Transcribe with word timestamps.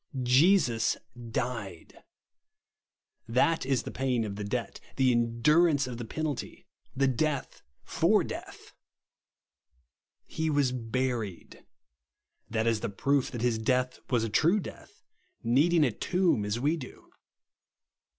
Jesus 0.23 0.97
76 1.13 1.13
THE 1.15 1.19
rSRSON 1.19 1.21
AND 1.21 1.25
WORK 1.27 1.33
DIED! 1.93 2.03
That 3.27 3.65
is 3.67 3.83
the 3.83 3.91
paying 3.91 4.25
of 4.25 4.35
the 4.35 4.43
debt, 4.43 4.79
the 4.95 5.11
endurance 5.11 5.85
of 5.85 5.97
the 5.99 6.05
penalty; 6.05 6.65
the 6.95 7.07
death 7.07 7.61
foi 7.83 8.23
death! 8.23 8.73
He 10.25 10.49
was 10.49 10.71
buried. 10.71 11.63
That 12.49 12.65
is 12.65 12.79
the 12.79 12.89
proof 12.89 13.29
that 13.29 13.43
his 13.43 13.59
death 13.59 13.99
was 14.09 14.23
a 14.23 14.29
true 14.29 14.59
death, 14.59 15.03
needing 15.43 15.83
a 15.83 15.91
tomb 15.91 16.45
as 16.45 16.59
we 16.59 16.77
do. 16.77 17.11